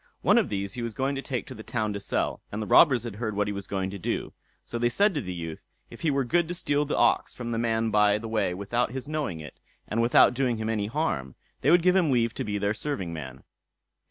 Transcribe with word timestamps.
One 0.23 0.39
of 0.39 0.49
these 0.49 0.73
he 0.73 0.81
was 0.81 0.95
to 0.95 1.21
take 1.21 1.45
to 1.45 1.53
the 1.53 1.61
town 1.61 1.93
to 1.93 1.99
sell, 1.99 2.41
and 2.51 2.59
the 2.59 2.65
robbers 2.65 3.03
had 3.03 3.17
heard 3.17 3.35
what 3.35 3.45
he 3.45 3.51
was 3.53 3.67
going 3.67 3.91
to 3.91 3.99
do, 3.99 4.33
so 4.65 4.79
they 4.79 4.89
said 4.89 5.13
to 5.13 5.21
the 5.21 5.31
youth, 5.31 5.63
if 5.91 6.01
he 6.01 6.09
were 6.09 6.23
good 6.23 6.47
to 6.47 6.55
steal 6.55 6.85
the 6.85 6.97
ox 6.97 7.35
from 7.35 7.51
the 7.51 7.59
man 7.59 7.91
by 7.91 8.17
the 8.17 8.27
way 8.27 8.55
without 8.55 8.93
his 8.93 9.07
knowing 9.07 9.39
it, 9.41 9.59
and 9.87 10.01
without 10.01 10.33
doing 10.33 10.57
him 10.57 10.69
any 10.69 10.87
harm, 10.87 11.35
they 11.61 11.69
would 11.69 11.83
give 11.83 11.95
him 11.95 12.09
leave 12.09 12.33
to 12.33 12.43
be 12.43 12.57
their 12.57 12.73
serving 12.73 13.13
man. 13.13 13.43